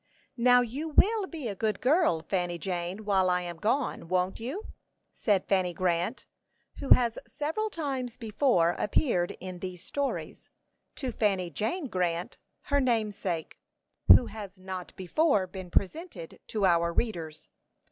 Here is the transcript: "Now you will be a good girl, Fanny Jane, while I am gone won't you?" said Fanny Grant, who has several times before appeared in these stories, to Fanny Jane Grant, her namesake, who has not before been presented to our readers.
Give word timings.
"Now 0.37 0.61
you 0.61 0.89
will 0.89 1.27
be 1.27 1.47
a 1.47 1.53
good 1.53 1.79
girl, 1.79 2.23
Fanny 2.23 2.57
Jane, 2.57 3.05
while 3.05 3.29
I 3.29 3.41
am 3.41 3.57
gone 3.57 4.07
won't 4.07 4.39
you?" 4.39 4.65
said 5.13 5.45
Fanny 5.45 5.73
Grant, 5.75 6.25
who 6.79 6.89
has 6.95 7.19
several 7.27 7.69
times 7.69 8.17
before 8.17 8.71
appeared 8.79 9.37
in 9.39 9.59
these 9.59 9.83
stories, 9.83 10.49
to 10.95 11.11
Fanny 11.11 11.51
Jane 11.51 11.85
Grant, 11.85 12.39
her 12.61 12.79
namesake, 12.81 13.59
who 14.07 14.25
has 14.25 14.59
not 14.59 14.91
before 14.95 15.45
been 15.45 15.69
presented 15.69 16.39
to 16.47 16.65
our 16.65 16.91
readers. 16.91 17.47